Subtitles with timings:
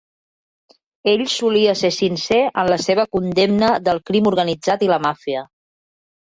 [1.11, 5.47] Ell solia ser sincer en la seva condemna del crim organitzat i la màfia.